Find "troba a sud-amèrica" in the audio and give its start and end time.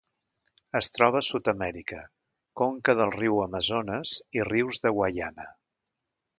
0.95-1.99